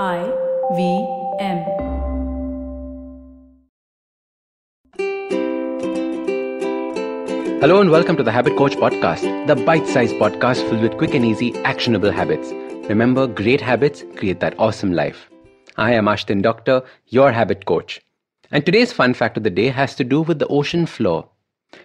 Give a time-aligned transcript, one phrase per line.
[0.00, 0.24] I
[0.74, 1.06] V
[1.38, 1.58] M.
[7.60, 11.12] Hello and welcome to the Habit Coach Podcast, the bite sized podcast filled with quick
[11.12, 12.52] and easy, actionable habits.
[12.88, 15.28] Remember, great habits create that awesome life.
[15.76, 18.00] I am Ashdin Doctor, your habit coach.
[18.50, 21.28] And today's fun fact of the day has to do with the ocean floor.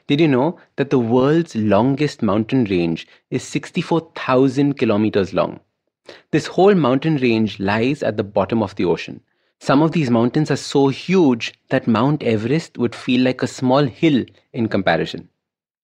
[0.08, 5.60] Did you know that the world's longest mountain range is 64,000 kilometers long?
[6.32, 9.22] This whole mountain range lies at the bottom of the ocean.
[9.60, 13.86] Some of these mountains are so huge that Mount Everest would feel like a small
[13.86, 15.30] hill in comparison.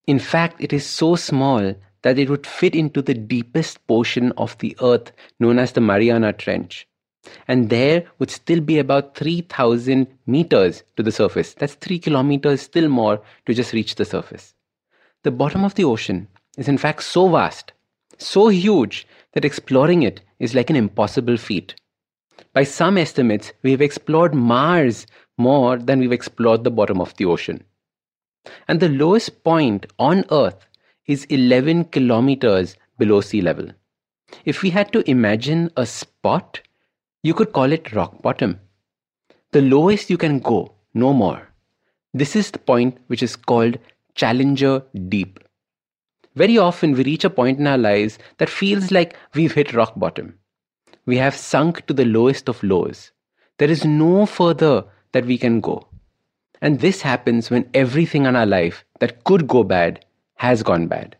[0.05, 1.73] In fact, it is so small
[2.03, 6.33] that it would fit into the deepest portion of the earth known as the Mariana
[6.33, 6.87] Trench.
[7.47, 11.53] And there would still be about 3,000 meters to the surface.
[11.53, 14.53] That's 3 kilometers, still more, to just reach the surface.
[15.23, 17.71] The bottom of the ocean is, in fact, so vast,
[18.17, 21.75] so huge, that exploring it is like an impossible feat.
[22.53, 27.25] By some estimates, we have explored Mars more than we've explored the bottom of the
[27.25, 27.63] ocean.
[28.67, 30.67] And the lowest point on Earth
[31.07, 33.69] is 11 kilometers below sea level.
[34.45, 36.61] If we had to imagine a spot,
[37.23, 38.59] you could call it rock bottom.
[39.51, 41.49] The lowest you can go, no more.
[42.13, 43.77] This is the point which is called
[44.15, 45.39] Challenger Deep.
[46.35, 49.93] Very often we reach a point in our lives that feels like we've hit rock
[49.95, 50.39] bottom.
[51.05, 53.11] We have sunk to the lowest of lows.
[53.57, 55.87] There is no further that we can go.
[56.61, 61.17] And this happens when everything in our life that could go bad has gone bad.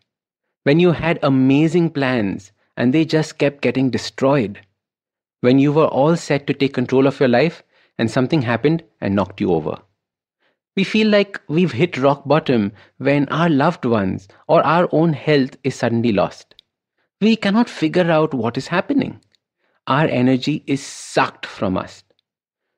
[0.63, 4.61] When you had amazing plans and they just kept getting destroyed.
[5.41, 7.61] When you were all set to take control of your life
[7.97, 9.77] and something happened and knocked you over.
[10.75, 15.55] We feel like we've hit rock bottom when our loved ones or our own health
[15.63, 16.55] is suddenly lost.
[17.21, 19.21] We cannot figure out what is happening.
[19.85, 22.03] Our energy is sucked from us.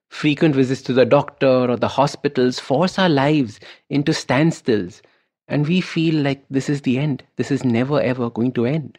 [0.10, 5.02] Frequent visits to the doctor or the hospitals force our lives into standstills,
[5.48, 7.24] and we feel like this is the end.
[7.38, 8.98] This is never ever going to end.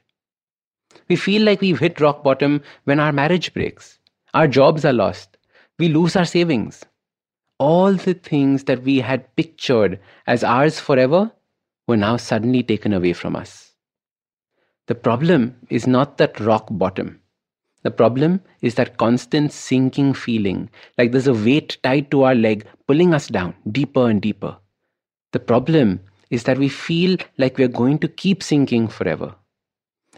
[1.08, 3.98] We feel like we've hit rock bottom when our marriage breaks,
[4.34, 5.36] our jobs are lost,
[5.78, 6.82] we lose our savings,
[7.58, 11.32] all the things that we had pictured as ours forever
[11.86, 13.74] were now suddenly taken away from us.
[14.86, 17.20] The problem is not that rock bottom.
[17.82, 22.66] The problem is that constant sinking feeling, like there's a weight tied to our leg
[22.86, 24.56] pulling us down deeper and deeper.
[25.32, 26.00] The problem
[26.30, 29.34] is that we feel like we're going to keep sinking forever.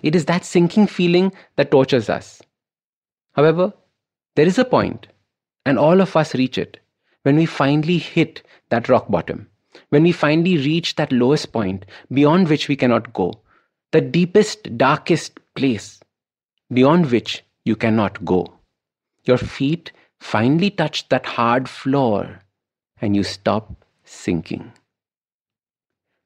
[0.03, 2.41] It is that sinking feeling that tortures us.
[3.33, 3.73] However,
[4.37, 5.09] there is a point,
[5.67, 6.81] and all of us reach it,
[7.29, 9.47] when we finally hit that rock bottom,
[9.91, 13.35] when we finally reach that lowest point beyond which we cannot go,
[13.93, 16.01] the deepest, darkest place
[16.73, 18.51] beyond which you cannot go.
[19.25, 22.41] Your feet finally touch that hard floor
[23.03, 24.73] and you stop sinking.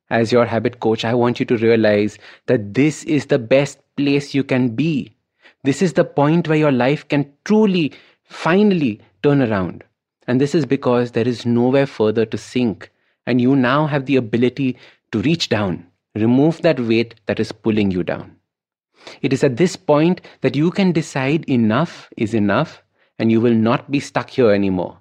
[0.09, 4.35] As your habit coach, I want you to realize that this is the best place
[4.35, 5.17] you can be.
[5.65, 7.91] This is the point where your life can truly,
[8.23, 9.83] finally turn around.
[10.27, 12.91] And this is because there is nowhere further to sink.
[13.27, 14.77] And you now have the ability
[15.13, 18.37] to reach down, remove that weight that is pulling you down.
[19.21, 22.83] It is at this point that you can decide enough is enough
[23.19, 24.99] and you will not be stuck here anymore.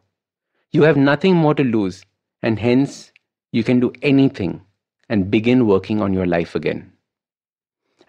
[0.72, 2.06] You have nothing more to lose,
[2.42, 3.12] and hence
[3.52, 4.62] you can do anything
[5.10, 6.94] and begin working on your life again.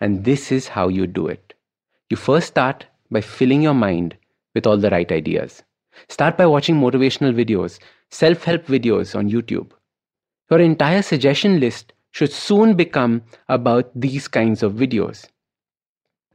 [0.01, 1.55] And this is how you do it.
[2.11, 4.17] You first start by filling your mind
[4.55, 5.63] with all the right ideas.
[6.09, 7.79] Start by watching motivational videos,
[8.11, 9.71] self help videos on YouTube.
[10.51, 15.27] Your entire suggestion list should soon become about these kinds of videos.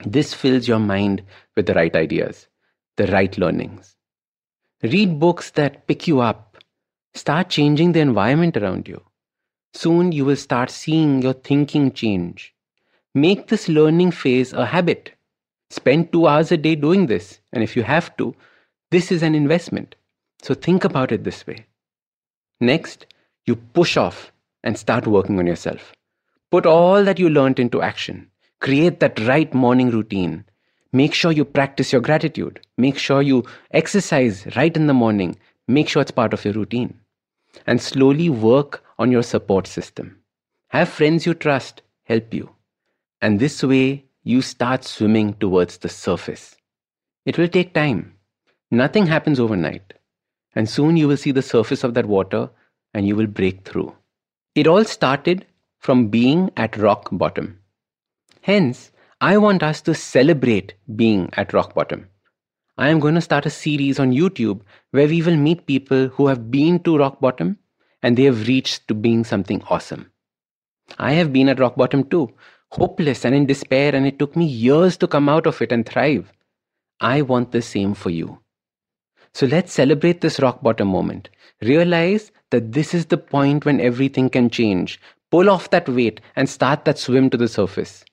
[0.06, 1.24] This fills your mind
[1.56, 2.48] with the right ideas,
[2.98, 3.96] the right learnings.
[4.84, 6.58] Read books that pick you up.
[7.14, 9.02] Start changing the environment around you.
[9.74, 12.54] Soon you will start seeing your thinking change.
[13.16, 15.14] Make this learning phase a habit.
[15.70, 18.36] Spend two hours a day doing this, and if you have to,
[18.92, 19.96] this is an investment.
[20.42, 21.66] So think about it this way.
[22.60, 23.06] Next,
[23.46, 24.32] you push off
[24.64, 25.94] and start working on yourself.
[26.52, 28.30] Put all that you learned into action.
[28.60, 30.46] Create that right morning routine.
[30.94, 32.62] Make sure you practice your gratitude.
[32.78, 35.38] Make sure you exercise right in the morning.
[35.68, 37.00] Make sure it's part of your routine.
[37.66, 40.20] And slowly work on your support system.
[40.70, 42.50] Have friends you trust help you.
[43.22, 46.56] And this way, you start swimming towards the surface.
[47.26, 48.17] It will take time.
[48.72, 49.94] Nothing happens overnight.
[50.56, 52.50] And soon you will see the surface of that water
[52.94, 53.96] and you will break through.
[54.56, 55.46] It all started
[55.80, 57.60] from being at rock bottom.
[58.42, 58.92] Hence,
[59.22, 62.08] I want us to celebrate being at rock bottom.
[62.78, 64.62] I am going to start a series on YouTube
[64.92, 67.58] where we will meet people who have been to rock bottom
[68.04, 70.12] and they have reached to being something awesome.
[70.98, 72.34] I have been at rock bottom too,
[72.72, 75.86] hopeless and in despair, and it took me years to come out of it and
[75.86, 76.32] thrive.
[77.00, 78.40] I want the same for you.
[79.38, 81.30] So let's celebrate this rock bottom moment.
[81.62, 85.00] Realize that this is the point when everything can change.
[85.30, 88.04] Pull off that weight and start that swim to the surface.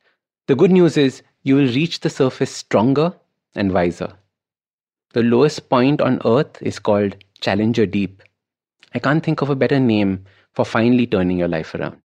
[0.49, 3.15] The good news is you will reach the surface stronger
[3.55, 4.13] and wiser.
[5.15, 8.23] The lowest point on earth is called Challenger Deep.
[8.95, 12.03] I can't think of a better name for finally turning your life around.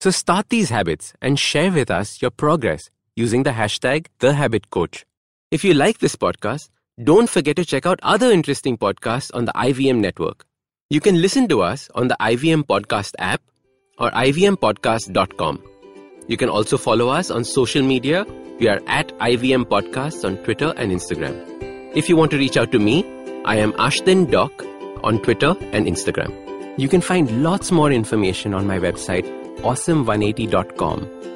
[0.00, 5.04] So start these habits and share with us your progress using the hashtag TheHabitCoach.
[5.52, 6.70] If you like this podcast,
[7.02, 10.46] don't forget to check out other interesting podcasts on the IVM network.
[10.88, 13.42] You can listen to us on the IVM Podcast app
[13.98, 15.62] or ivmpodcast.com.
[16.26, 18.24] You can also follow us on social media.
[18.58, 21.34] We are at IVM Podcasts on Twitter and Instagram.
[21.94, 23.04] If you want to reach out to me,
[23.44, 24.50] I am Ashdin Doc
[25.04, 26.32] on Twitter and Instagram.
[26.78, 29.26] You can find lots more information on my website,
[29.58, 31.35] awesome180.com,